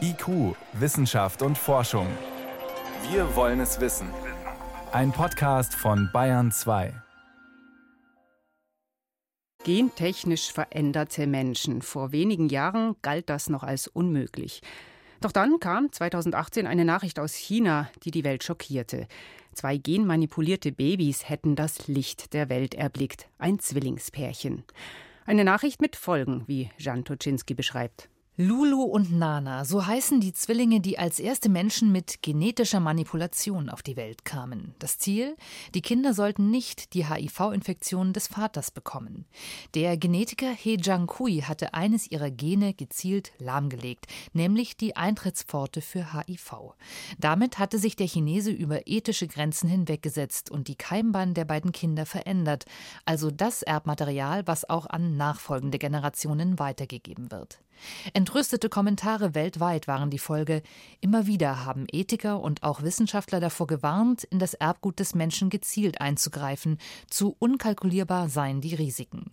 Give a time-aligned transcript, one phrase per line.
[0.00, 2.06] IQ, Wissenschaft und Forschung.
[3.10, 4.08] Wir wollen es wissen.
[4.90, 6.92] Ein Podcast von Bayern 2.
[9.62, 11.82] Gentechnisch veränderte Menschen.
[11.82, 14.60] Vor wenigen Jahren galt das noch als unmöglich.
[15.20, 19.06] Doch dann kam 2018 eine Nachricht aus China, die die Welt schockierte.
[19.52, 24.64] Zwei genmanipulierte Babys hätten das Licht der Welt erblickt, ein Zwillingspärchen.
[25.26, 28.08] Eine Nachricht mit Folgen, wie Jan Toczynski beschreibt.
[28.36, 33.82] Lulu und Nana, so heißen die Zwillinge, die als erste Menschen mit genetischer Manipulation auf
[33.82, 34.74] die Welt kamen.
[34.78, 35.36] Das Ziel?
[35.74, 39.26] Die Kinder sollten nicht die HIV-Infektion des Vaters bekommen.
[39.74, 46.74] Der Genetiker He Jiankui hatte eines ihrer Gene gezielt lahmgelegt, nämlich die Eintrittspforte für HIV.
[47.18, 52.06] Damit hatte sich der Chinese über ethische Grenzen hinweggesetzt und die Keimbahn der beiden Kinder
[52.06, 52.64] verändert,
[53.04, 57.60] also das Erbmaterial, was auch an nachfolgende Generationen weitergegeben wird.
[58.14, 60.62] Entrüstete Kommentare weltweit waren die Folge.
[61.00, 66.00] Immer wieder haben Ethiker und auch Wissenschaftler davor gewarnt, in das Erbgut des Menschen gezielt
[66.00, 66.78] einzugreifen.
[67.08, 69.32] Zu unkalkulierbar seien die Risiken.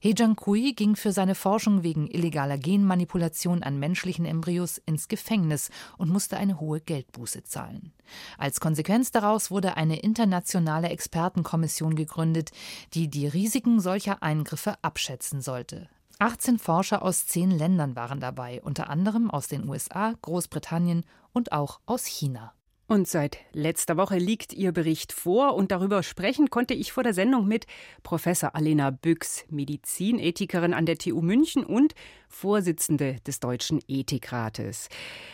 [0.00, 6.10] He Jiankui ging für seine Forschung wegen illegaler Genmanipulation an menschlichen Embryos ins Gefängnis und
[6.10, 7.92] musste eine hohe Geldbuße zahlen.
[8.38, 12.50] Als Konsequenz daraus wurde eine internationale Expertenkommission gegründet,
[12.94, 15.88] die die Risiken solcher Eingriffe abschätzen sollte.
[16.20, 21.78] 18 Forscher aus zehn Ländern waren dabei, unter anderem aus den USA, Großbritannien und auch
[21.86, 22.54] aus China.
[22.90, 27.12] Und seit letzter Woche liegt Ihr Bericht vor und darüber sprechen konnte ich vor der
[27.12, 27.66] Sendung mit
[28.02, 31.94] Professor Alena Büchs, Medizinethikerin an der TU München und
[32.28, 34.88] Vorsitzende des Deutschen Ethikrates.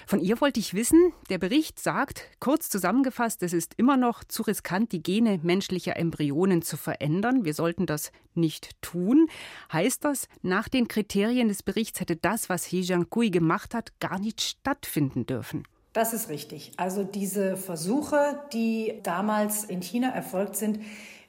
[0.04, 4.42] Von ihr wollte ich wissen, der Bericht sagt, kurz zusammengefasst, es ist immer noch zu
[4.42, 7.44] riskant, die Gene menschlicher Embryonen zu verändern.
[7.44, 9.28] Wir sollten das nicht tun.
[9.72, 14.18] Heißt das, nach den Kriterien des Berichts hätte das, was He Jiankui gemacht hat, gar
[14.18, 15.62] nicht stattfinden dürfen?
[15.94, 16.72] Das ist richtig.
[16.76, 20.80] Also diese Versuche, die damals in China erfolgt sind,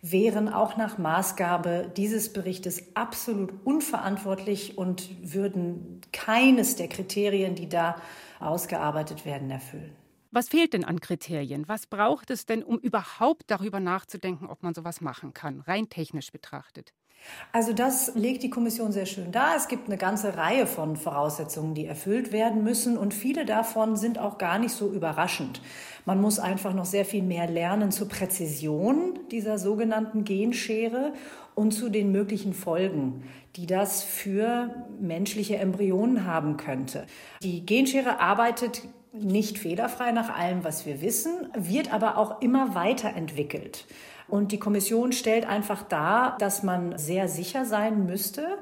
[0.02, 8.02] wären auch nach Maßgabe dieses Berichtes absolut unverantwortlich und würden keines der Kriterien, die da
[8.40, 9.96] ausgearbeitet werden, erfüllen.
[10.32, 11.68] Was fehlt denn an Kriterien?
[11.68, 16.32] Was braucht es denn, um überhaupt darüber nachzudenken, ob man sowas machen kann, rein technisch
[16.32, 16.92] betrachtet?
[17.52, 19.56] Also das legt die Kommission sehr schön dar.
[19.56, 24.20] Es gibt eine ganze Reihe von Voraussetzungen, die erfüllt werden müssen und viele davon sind
[24.20, 25.62] auch gar nicht so überraschend.
[26.06, 31.14] Man muss einfach noch sehr viel mehr lernen zur Präzision dieser sogenannten Genschere
[31.56, 33.24] und zu den möglichen Folgen,
[33.56, 37.08] die das für menschliche Embryonen haben könnte.
[37.42, 38.84] Die Genschere arbeitet
[39.14, 43.86] nicht fehlerfrei nach allem, was wir wissen, wird aber auch immer weiterentwickelt.
[44.28, 48.58] Und die Kommission stellt einfach dar, dass man sehr sicher sein müsste,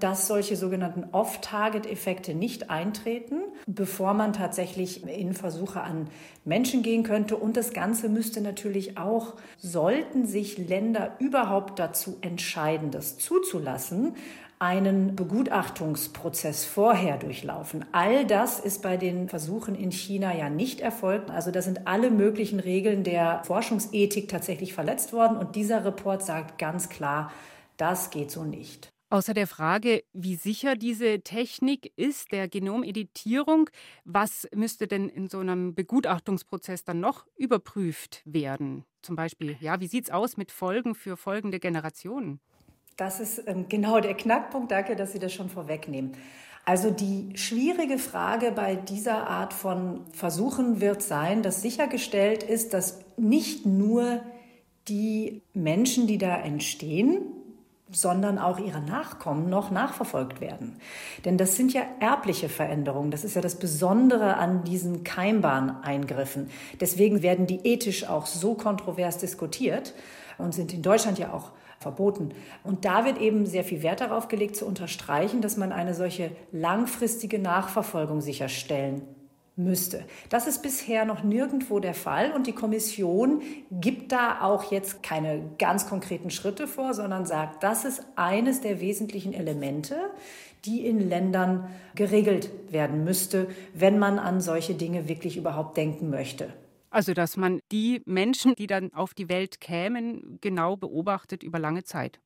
[0.00, 6.08] dass solche sogenannten Off-Target-Effekte nicht eintreten, bevor man tatsächlich in Versuche an
[6.44, 7.36] Menschen gehen könnte.
[7.36, 14.16] Und das Ganze müsste natürlich auch, sollten sich Länder überhaupt dazu entscheiden, das zuzulassen,
[14.58, 17.84] einen Begutachtungsprozess vorher durchlaufen.
[17.92, 21.30] All das ist bei den Versuchen in China ja nicht erfolgt.
[21.30, 25.36] Also da sind alle möglichen Regeln der Forschungsethik tatsächlich verletzt worden.
[25.36, 27.32] Und dieser Report sagt ganz klar,
[27.76, 28.94] das geht so nicht.
[29.10, 33.70] Außer der Frage, wie sicher diese Technik ist, der Genomeditierung,
[34.04, 38.84] was müsste denn in so einem Begutachtungsprozess dann noch überprüft werden?
[39.02, 42.40] Zum Beispiel, ja, wie sieht es aus mit Folgen für folgende Generationen?
[42.96, 44.70] Das ist ähm, genau der Knackpunkt.
[44.70, 46.12] Danke, dass Sie das schon vorwegnehmen.
[46.64, 53.00] Also die schwierige Frage bei dieser Art von Versuchen wird sein, dass sichergestellt ist, dass
[53.18, 54.22] nicht nur
[54.88, 57.20] die Menschen, die da entstehen,
[57.90, 60.78] sondern auch ihre Nachkommen noch nachverfolgt werden.
[61.24, 63.10] Denn das sind ja erbliche Veränderungen.
[63.10, 66.50] Das ist ja das Besondere an diesen Keimbahneingriffen.
[66.80, 69.94] Deswegen werden die ethisch auch so kontrovers diskutiert
[70.38, 71.52] und sind in Deutschland ja auch
[71.84, 72.30] verboten.
[72.64, 76.32] Und da wird eben sehr viel Wert darauf gelegt, zu unterstreichen, dass man eine solche
[76.50, 79.02] langfristige Nachverfolgung sicherstellen
[79.56, 80.04] müsste.
[80.30, 85.42] Das ist bisher noch nirgendwo der Fall und die Kommission gibt da auch jetzt keine
[85.58, 89.96] ganz konkreten Schritte vor, sondern sagt, das ist eines der wesentlichen Elemente,
[90.64, 96.48] die in Ländern geregelt werden müsste, wenn man an solche Dinge wirklich überhaupt denken möchte.
[96.94, 101.82] Also, dass man die Menschen, die dann auf die Welt kämen, genau beobachtet über lange
[101.82, 102.20] Zeit.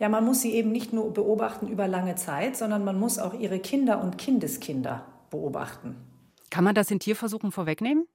[0.00, 3.32] Ja, man muss sie eben nicht nur beobachten über lange Zeit, sondern man muss auch
[3.32, 5.94] ihre Kinder und Kindeskinder beobachten.
[6.50, 8.08] Kann man das in Tierversuchen vorwegnehmen?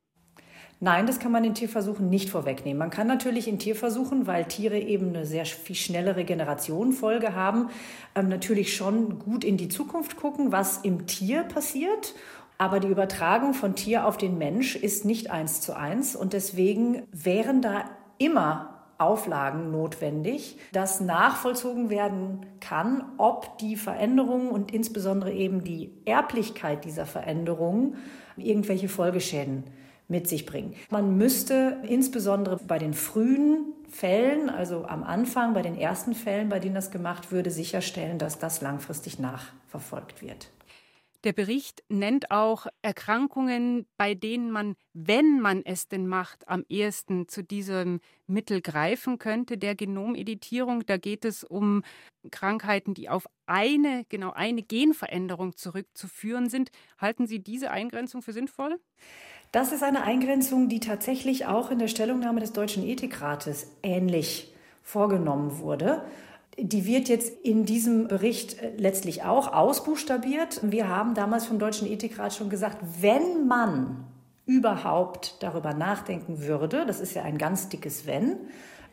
[0.82, 2.80] Nein, das kann man in Tierversuchen nicht vorwegnehmen.
[2.80, 7.70] Man kann natürlich in Tierversuchen, weil Tiere eben eine sehr viel schnellere Generationenfolge haben,
[8.14, 12.14] ähm, natürlich schon gut in die Zukunft gucken, was im Tier passiert
[12.58, 17.04] Aber die Übertragung von Tier auf den Mensch ist nicht eins zu eins und deswegen
[17.12, 17.86] wären da
[18.18, 26.86] immer Auflagen notwendig, dass nachvollzogen werden kann, ob die Veränderungen und insbesondere eben die Erblichkeit
[26.86, 27.98] dieser Veränderungen
[28.38, 29.66] irgendwelche Folgeschäden
[30.08, 30.76] mit sich bringen.
[30.90, 36.60] Man müsste insbesondere bei den frühen Fällen, also am Anfang, bei den ersten Fällen, bei
[36.60, 40.50] denen das gemacht würde, sicherstellen, dass das langfristig nachverfolgt wird.
[41.24, 47.30] Der Bericht nennt auch Erkrankungen, bei denen man, wenn man es denn macht, am ehesten
[47.30, 50.86] zu diesem Mittel greifen könnte, der Genomeditierung.
[50.86, 51.84] Da geht es um
[52.30, 56.72] Krankheiten, die auf eine, genau eine Genveränderung zurückzuführen sind.
[56.98, 58.80] Halten Sie diese Eingrenzung für sinnvoll?
[59.54, 65.60] Das ist eine Eingrenzung, die tatsächlich auch in der Stellungnahme des Deutschen Ethikrates ähnlich vorgenommen
[65.60, 66.04] wurde.
[66.58, 70.60] Die wird jetzt in diesem Bericht äh, letztlich auch ausbuchstabiert.
[70.64, 74.06] Wir haben damals vom Deutschen Ethikrat schon gesagt, wenn man
[74.46, 78.38] überhaupt darüber nachdenken würde, das ist ja ein ganz dickes Wenn,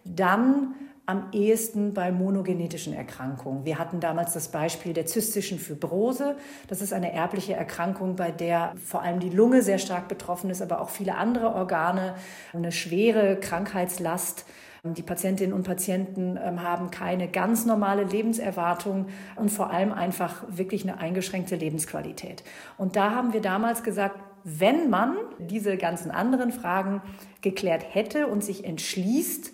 [0.05, 0.75] dann
[1.07, 3.65] am ehesten bei monogenetischen Erkrankungen.
[3.65, 6.37] Wir hatten damals das Beispiel der zystischen Fibrose.
[6.69, 10.63] Das ist eine erbliche Erkrankung, bei der vor allem die Lunge sehr stark betroffen ist,
[10.63, 12.15] aber auch viele andere Organe,
[12.53, 14.47] eine schwere Krankheitslast
[14.85, 19.07] die Patientinnen und Patienten ähm, haben keine ganz normale Lebenserwartung
[19.37, 22.43] und vor allem einfach wirklich eine eingeschränkte Lebensqualität.
[22.79, 27.03] Und da haben wir damals gesagt, wenn man diese ganzen anderen Fragen
[27.43, 29.53] geklärt hätte und sich entschließt,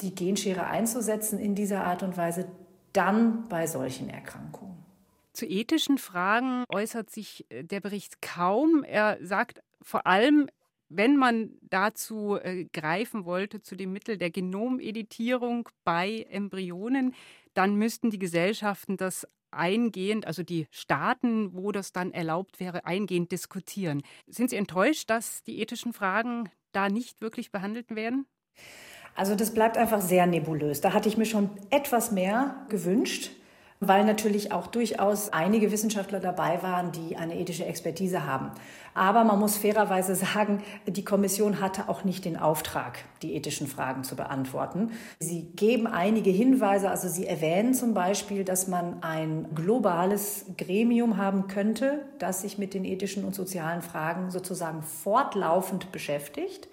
[0.00, 2.46] die Genschere einzusetzen in dieser Art und Weise,
[2.92, 4.76] dann bei solchen Erkrankungen.
[5.32, 8.84] Zu ethischen Fragen äußert sich äh, der Bericht kaum.
[8.84, 10.48] Er sagt vor allem,
[10.88, 17.14] wenn man dazu äh, greifen wollte, zu dem Mittel der Genomeditierung bei Embryonen,
[17.54, 23.32] dann müssten die Gesellschaften das eingehend, also die Staaten, wo das dann erlaubt wäre, eingehend
[23.32, 24.02] diskutieren.
[24.26, 28.26] Sind Sie enttäuscht, dass die ethischen Fragen da nicht wirklich behandelt werden?
[29.14, 30.80] Also das bleibt einfach sehr nebulös.
[30.80, 33.30] Da hatte ich mir schon etwas mehr gewünscht
[33.80, 38.50] weil natürlich auch durchaus einige Wissenschaftler dabei waren, die eine ethische Expertise haben.
[38.94, 44.02] Aber man muss fairerweise sagen, die Kommission hatte auch nicht den Auftrag, die ethischen Fragen
[44.02, 44.90] zu beantworten.
[45.20, 51.46] Sie geben einige Hinweise, also sie erwähnen zum Beispiel, dass man ein globales Gremium haben
[51.46, 56.68] könnte, das sich mit den ethischen und sozialen Fragen sozusagen fortlaufend beschäftigt,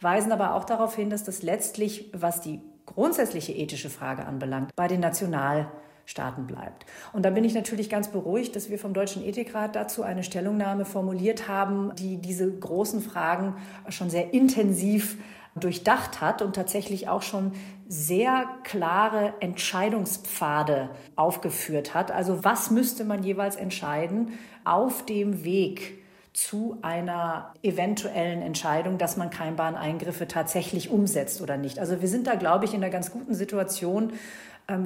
[0.00, 4.88] weisen aber auch darauf hin, dass das letztlich, was die grundsätzliche ethische Frage anbelangt, bei
[4.88, 5.70] den National
[6.06, 6.86] Staaten bleibt.
[7.12, 10.84] Und da bin ich natürlich ganz beruhigt, dass wir vom Deutschen Ethikrat dazu eine Stellungnahme
[10.84, 13.56] formuliert haben, die diese großen Fragen
[13.88, 15.16] schon sehr intensiv
[15.56, 17.52] durchdacht hat und tatsächlich auch schon
[17.88, 22.10] sehr klare Entscheidungspfade aufgeführt hat.
[22.12, 26.00] Also was müsste man jeweils entscheiden auf dem Weg
[26.32, 31.80] zu einer eventuellen Entscheidung, dass man Keimbahneingriffe tatsächlich umsetzt oder nicht.
[31.80, 34.12] Also wir sind da, glaube ich, in einer ganz guten Situation,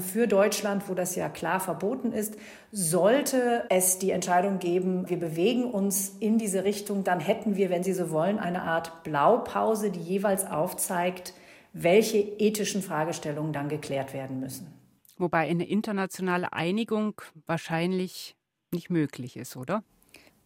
[0.00, 2.36] für Deutschland, wo das ja klar verboten ist,
[2.72, 7.82] sollte es die Entscheidung geben, wir bewegen uns in diese Richtung, dann hätten wir, wenn
[7.82, 11.34] Sie so wollen, eine Art Blaupause, die jeweils aufzeigt,
[11.72, 14.72] welche ethischen Fragestellungen dann geklärt werden müssen.
[15.18, 18.36] Wobei eine internationale Einigung wahrscheinlich
[18.72, 19.84] nicht möglich ist, oder?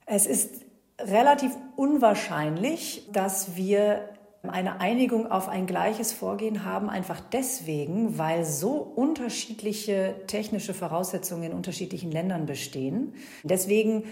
[0.05, 0.65] Es ist
[1.01, 4.09] relativ unwahrscheinlich, dass wir
[4.43, 11.53] eine Einigung auf ein gleiches Vorgehen haben, einfach deswegen, weil so unterschiedliche technische Voraussetzungen in
[11.53, 13.15] unterschiedlichen Ländern bestehen.
[13.43, 14.05] Deswegen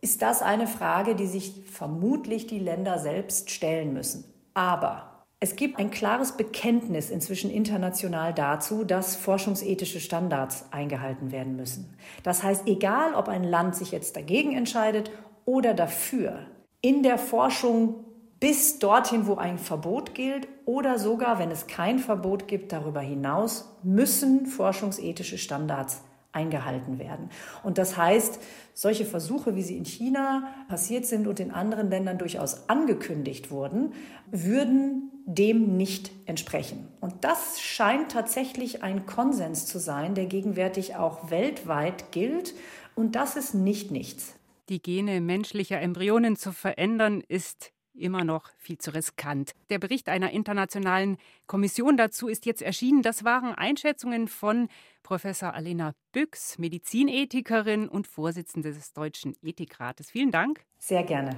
[0.00, 4.24] ist das eine Frage, die sich vermutlich die Länder selbst stellen müssen.
[4.54, 11.94] Aber es gibt ein klares Bekenntnis inzwischen international dazu, dass forschungsethische Standards eingehalten werden müssen.
[12.22, 15.10] Das heißt, egal ob ein Land sich jetzt dagegen entscheidet
[15.46, 16.46] oder dafür,
[16.82, 18.04] in der Forschung
[18.40, 23.76] bis dorthin, wo ein Verbot gilt oder sogar, wenn es kein Verbot gibt, darüber hinaus
[23.82, 27.28] müssen forschungsethische Standards eingehalten werden.
[27.62, 28.40] Und das heißt,
[28.72, 33.92] solche Versuche, wie sie in China passiert sind und in anderen Ländern durchaus angekündigt wurden,
[34.30, 36.88] würden dem nicht entsprechen.
[37.00, 42.54] Und das scheint tatsächlich ein Konsens zu sein, der gegenwärtig auch weltweit gilt.
[42.94, 44.34] Und das ist nicht nichts.
[44.68, 49.52] Die Gene menschlicher Embryonen zu verändern, ist immer noch viel zu riskant.
[49.68, 53.02] Der Bericht einer internationalen Kommission dazu ist jetzt erschienen.
[53.02, 54.68] Das waren Einschätzungen von
[55.02, 60.10] Professor Alena Büchs, Medizinethikerin und Vorsitzende des Deutschen Ethikrates.
[60.10, 60.64] Vielen Dank.
[60.78, 61.36] Sehr gerne.